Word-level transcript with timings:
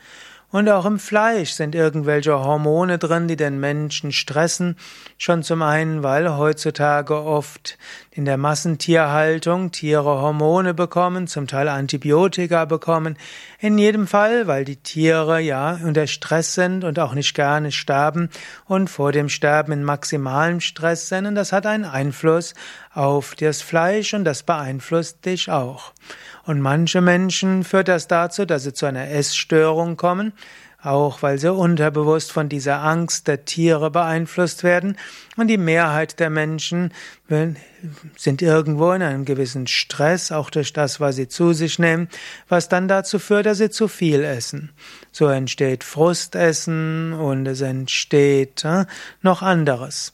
Und 0.52 0.68
auch 0.68 0.86
im 0.86 1.00
Fleisch 1.00 1.50
sind 1.50 1.74
irgendwelche 1.74 2.38
Hormone 2.38 2.98
drin, 2.98 3.27
die 3.27 3.37
den 3.37 3.59
Menschen 3.59 4.12
stressen. 4.12 4.77
Schon 5.18 5.42
zum 5.42 5.60
einen, 5.60 6.04
weil 6.04 6.37
heutzutage 6.37 7.20
oft 7.20 7.77
in 8.12 8.24
der 8.24 8.37
Massentierhaltung 8.37 9.73
Tiere 9.73 10.20
Hormone 10.23 10.73
bekommen, 10.73 11.27
zum 11.27 11.48
Teil 11.48 11.68
Antibiotika 11.68 12.64
bekommen. 12.64 13.18
In 13.59 13.77
jedem 13.77 14.06
Fall, 14.06 14.46
weil 14.46 14.64
die 14.64 14.77
Tiere 14.77 15.40
ja 15.40 15.80
unter 15.82 16.06
Stress 16.06 16.54
sind 16.54 16.84
und 16.84 16.98
auch 17.01 17.15
nicht 17.15 17.34
gerne 17.34 17.73
sterben 17.73 18.30
und 18.66 18.88
vor 18.88 19.10
dem 19.10 19.28
Sterben 19.28 19.73
in 19.73 19.84
maximalem 19.84 20.60
Stress 20.60 21.09
sind. 21.09 21.26
Und 21.26 21.34
das 21.34 21.52
hat 21.52 21.66
einen 21.66 21.84
Einfluss 21.84 22.54
auf 22.95 23.34
das 23.34 23.62
Fleisch 23.62 24.15
und 24.15 24.24
das 24.24 24.45
beeinflusst 24.45 25.26
dich 25.26 25.51
auch. 25.51 25.93
Und 26.46 26.60
manche 26.60 27.01
Menschen 27.01 27.65
führt 27.65 27.88
das 27.88 28.06
dazu, 28.06 28.45
dass 28.45 28.62
sie 28.62 28.73
zu 28.73 28.87
einer 28.87 29.10
Essstörung 29.10 29.96
kommen, 29.96 30.32
auch 30.87 31.23
weil 31.23 31.38
sie 31.38 31.52
unterbewusst 31.52 32.30
von 32.30 32.48
dieser 32.48 32.82
Angst 32.82 33.26
der 33.26 33.45
Tiere 33.45 33.90
beeinflusst 33.90 34.62
werden. 34.62 34.96
Und 35.37 35.48
die 35.48 35.59
Mehrheit 35.59 36.20
der 36.20 36.30
Menschen 36.30 36.93
sind 38.16 38.40
irgendwo 38.40 38.93
in 38.93 39.02
einem 39.02 39.24
gewissen 39.24 39.66
Stress, 39.66 40.30
auch 40.30 40.48
durch 40.48 40.73
das, 40.73 41.01
was 41.01 41.16
sie 41.16 41.26
zu 41.26 41.52
sich 41.52 41.80
nehmen, 41.80 42.09
was 42.48 42.68
dann 42.68 42.87
dazu 42.87 43.18
führt, 43.18 43.46
dass 43.46 43.59
sie 43.59 43.70
zu 43.70 43.88
viel 43.88 44.23
essen. 44.23 44.70
So 45.10 45.26
entsteht 45.26 45.82
Frustessen 45.82 47.15
und 47.15 47.46
es 47.46 47.62
entsteht 47.62 48.65
äh, 48.65 48.84
noch 49.23 49.43
anderes. 49.43 50.12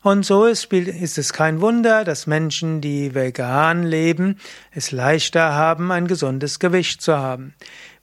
Und 0.00 0.26
so 0.26 0.44
ist, 0.44 0.70
ist 0.70 1.16
es 1.16 1.32
kein 1.32 1.62
Wunder, 1.62 2.04
dass 2.04 2.26
Menschen, 2.26 2.82
die 2.82 3.14
vegan 3.14 3.84
leben, 3.84 4.38
es 4.70 4.90
leichter 4.90 5.54
haben, 5.54 5.90
ein 5.90 6.06
gesundes 6.06 6.58
Gewicht 6.58 7.00
zu 7.00 7.16
haben. 7.16 7.54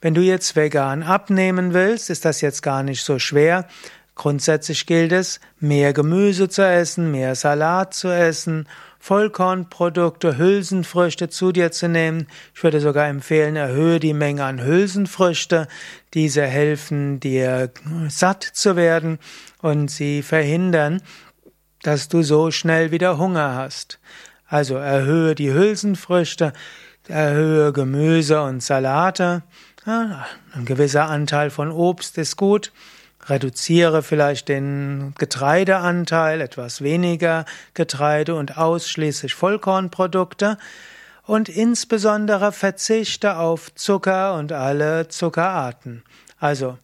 Wenn 0.01 0.15
du 0.15 0.21
jetzt 0.21 0.55
vegan 0.55 1.03
abnehmen 1.03 1.73
willst, 1.73 2.09
ist 2.09 2.25
das 2.25 2.41
jetzt 2.41 2.63
gar 2.63 2.83
nicht 2.83 3.03
so 3.03 3.19
schwer. 3.19 3.67
Grundsätzlich 4.15 4.85
gilt 4.85 5.11
es, 5.11 5.39
mehr 5.59 5.93
Gemüse 5.93 6.49
zu 6.49 6.63
essen, 6.67 7.11
mehr 7.11 7.35
Salat 7.35 7.93
zu 7.93 8.09
essen, 8.09 8.67
Vollkornprodukte, 8.99 10.37
Hülsenfrüchte 10.37 11.29
zu 11.29 11.51
dir 11.51 11.71
zu 11.71 11.87
nehmen. 11.87 12.27
Ich 12.53 12.63
würde 12.63 12.79
sogar 12.81 13.07
empfehlen, 13.07 13.55
erhöhe 13.55 13.99
die 13.99 14.13
Menge 14.13 14.43
an 14.43 14.63
Hülsenfrüchte. 14.63 15.67
Diese 16.13 16.43
helfen 16.43 17.19
dir 17.19 17.71
satt 18.09 18.43
zu 18.43 18.75
werden 18.75 19.17
und 19.61 19.89
sie 19.89 20.21
verhindern, 20.21 21.01
dass 21.81 22.09
du 22.09 22.21
so 22.21 22.51
schnell 22.51 22.91
wieder 22.91 23.17
Hunger 23.17 23.55
hast. 23.55 23.99
Also 24.45 24.75
erhöhe 24.75 25.33
die 25.33 25.51
Hülsenfrüchte, 25.51 26.53
erhöhe 27.07 27.73
Gemüse 27.73 28.43
und 28.43 28.61
Salate. 28.61 29.41
Ein 29.83 30.65
gewisser 30.65 31.09
Anteil 31.09 31.49
von 31.49 31.71
Obst 31.71 32.17
ist 32.19 32.37
gut. 32.37 32.71
Reduziere 33.25 34.03
vielleicht 34.03 34.47
den 34.47 35.15
Getreideanteil, 35.17 36.39
etwas 36.41 36.81
weniger 36.81 37.45
Getreide 37.73 38.35
und 38.35 38.57
ausschließlich 38.57 39.33
Vollkornprodukte. 39.33 40.59
Und 41.25 41.49
insbesondere 41.49 42.51
verzichte 42.51 43.37
auf 43.37 43.73
Zucker 43.73 44.35
und 44.35 44.51
alle 44.51 45.07
Zuckerarten. 45.07 46.03
Also 46.39 46.77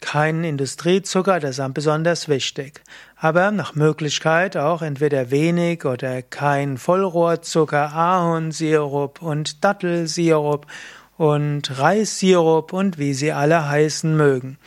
kein 0.00 0.44
Industriezucker, 0.44 1.40
das 1.40 1.58
ist 1.58 1.74
besonders 1.74 2.28
wichtig. 2.28 2.82
Aber 3.16 3.50
nach 3.50 3.74
Möglichkeit 3.74 4.56
auch 4.56 4.82
entweder 4.82 5.30
wenig 5.32 5.84
oder 5.84 6.22
kein 6.22 6.78
Vollrohrzucker, 6.78 7.92
Ahornsirup 7.92 9.20
und 9.22 9.64
Dattelsirup 9.64 10.66
und 11.16 11.78
Reissirup 11.78 12.72
und 12.72 12.98
wie 12.98 13.14
sie 13.14 13.32
alle 13.32 13.68
heißen 13.68 14.16
mögen. 14.16 14.58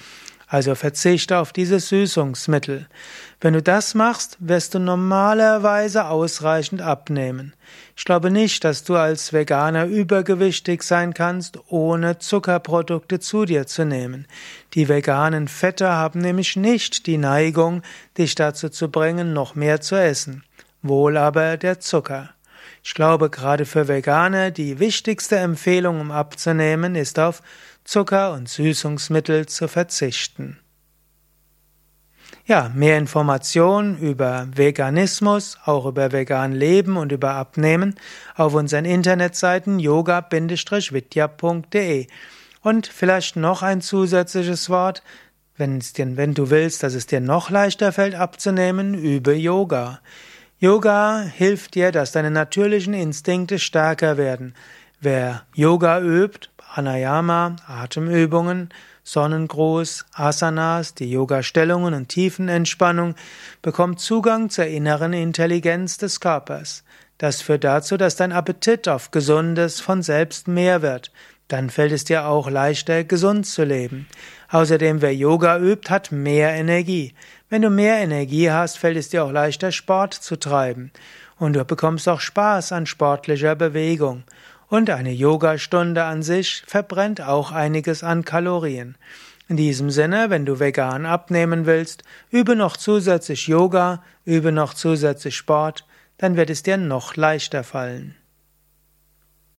Also 0.52 0.74
verzichte 0.74 1.38
auf 1.38 1.54
diese 1.54 1.80
Süßungsmittel. 1.80 2.88
Wenn 3.40 3.54
du 3.54 3.62
das 3.62 3.94
machst, 3.94 4.36
wirst 4.40 4.74
du 4.74 4.80
normalerweise 4.80 6.08
ausreichend 6.08 6.82
abnehmen. 6.82 7.54
Ich 7.96 8.04
glaube 8.04 8.32
nicht, 8.32 8.64
dass 8.64 8.84
du 8.84 8.96
als 8.96 9.32
Veganer 9.32 9.86
übergewichtig 9.86 10.82
sein 10.82 11.14
kannst, 11.14 11.60
ohne 11.68 12.18
Zuckerprodukte 12.18 13.20
zu 13.20 13.46
dir 13.46 13.68
zu 13.68 13.86
nehmen. 13.86 14.26
Die 14.74 14.90
veganen 14.90 15.48
Fette 15.48 15.88
haben 15.88 16.20
nämlich 16.20 16.56
nicht 16.56 17.06
die 17.06 17.20
Neigung, 17.20 17.84
dich 18.18 18.34
dazu 18.34 18.70
zu 18.70 18.90
bringen, 18.90 19.34
noch 19.34 19.54
mehr 19.54 19.82
zu 19.82 19.96
essen. 19.96 20.44
Wohl 20.82 21.16
aber 21.18 21.58
der 21.58 21.80
Zucker. 21.80 22.32
Ich 22.84 22.94
glaube, 22.94 23.30
gerade 23.30 23.66
für 23.66 23.88
Veganer 23.88 24.52
die 24.52 24.80
wichtigste 24.80 25.38
Empfehlung, 25.38 26.00
um 26.00 26.12
abzunehmen, 26.12 26.96
ist 26.96 27.20
auf 27.20 27.42
Zucker 27.84 28.34
und 28.34 28.48
Süßungsmittel 28.48 29.48
zu 29.48 29.68
verzichten. 29.68 30.60
Ja, 32.46 32.72
mehr 32.74 32.98
Informationen 32.98 34.00
über 34.00 34.48
Veganismus, 34.56 35.58
auch 35.66 35.86
über 35.86 36.12
vegan 36.12 36.52
Leben 36.52 36.98
und 36.98 37.12
über 37.12 37.36
Abnehmen 37.36 37.94
auf 38.36 38.56
unseren 38.56 38.86
Internetseiten 38.86 39.78
yoga-vidya.de. 39.78 42.08
Und 42.62 42.88
vielleicht 42.88 43.36
noch 43.36 43.62
ein 43.62 43.82
zusätzliches 43.82 44.72
Wort, 44.72 45.04
wenn, 45.58 45.78
es 45.78 45.94
dir, 45.94 46.18
wenn 46.18 46.34
du 46.34 46.50
willst, 46.50 46.82
dass 46.82 46.96
es 46.96 47.06
dir 47.06 47.22
noch 47.22 47.52
leichter 47.52 47.92
fällt 47.92 48.16
abzunehmen, 48.16 48.96
übe 48.96 49.36
Yoga. 49.36 50.00
Yoga 50.62 51.22
hilft 51.22 51.76
dir, 51.76 51.94
dass 51.94 52.12
deine 52.12 52.32
natürlichen 52.32 52.94
Instinkte 52.94 53.60
stärker 53.60 54.18
werden. 54.18 54.54
Wer 55.00 55.44
Yoga 55.56 56.02
übt, 56.02 56.50
Pranayama, 56.58 57.56
Atemübungen, 57.66 58.68
Sonnengruß, 59.06 60.06
Asanas, 60.14 60.96
die 60.96 61.10
Yoga-Stellungen 61.10 61.94
und 61.94 62.10
Tiefenentspannung, 62.10 63.16
bekommt 63.62 64.02
Zugang 64.02 64.50
zur 64.50 64.66
inneren 64.66 65.14
Intelligenz 65.14 65.98
des 65.98 66.20
Körpers. 66.20 66.84
Das 67.18 67.42
führt 67.42 67.64
dazu, 67.64 67.96
dass 67.96 68.18
dein 68.18 68.34
Appetit 68.34 68.90
auf 68.90 69.12
Gesundes 69.12 69.80
von 69.80 70.02
selbst 70.02 70.50
mehr 70.50 70.82
wird. 70.82 71.10
Dann 71.50 71.72
fällt 71.72 71.92
es 71.92 72.04
dir 72.04 72.28
auch 72.28 72.50
leichter, 72.50 73.04
gesund 73.04 73.46
zu 73.46 73.64
leben. 73.64 74.08
Außerdem, 74.50 75.02
wer 75.02 75.16
Yoga 75.16 75.58
übt, 75.60 75.90
hat 75.90 76.12
mehr 76.12 76.52
Energie. 76.52 77.14
Wenn 77.50 77.64
du 77.64 77.72
mehr 77.72 77.98
Energie 77.98 78.52
hast, 78.52 78.78
fällt 78.78 78.98
es 78.98 79.10
dir 79.10 79.26
auch 79.26 79.32
leichter, 79.32 79.72
Sport 79.72 80.14
zu 80.14 80.38
treiben. 80.38 80.92
Und 81.38 81.54
du 81.54 81.66
bekommst 81.66 82.08
auch 82.08 82.20
Spaß 82.22 82.72
an 82.72 82.86
sportlicher 82.86 83.56
Bewegung. 83.56 84.24
Und 84.68 84.92
eine 84.92 85.12
Yogastunde 85.12 86.04
an 86.04 86.22
sich 86.22 86.64
verbrennt 86.68 87.22
auch 87.22 87.52
einiges 87.52 88.04
an 88.04 88.24
Kalorien. 88.24 88.96
In 89.48 89.58
diesem 89.58 89.90
Sinne, 89.90 90.30
wenn 90.30 90.46
du 90.46 90.60
vegan 90.60 91.08
abnehmen 91.08 91.66
willst, 91.66 92.04
übe 92.30 92.56
noch 92.56 92.78
zusätzlich 92.78 93.48
Yoga, 93.48 94.04
übe 94.24 94.52
noch 94.52 94.76
zusätzlich 94.76 95.36
Sport, 95.36 95.88
dann 96.20 96.38
wird 96.38 96.52
es 96.52 96.62
dir 96.62 96.78
noch 96.78 97.16
leichter 97.16 97.64
fallen. 97.64 98.14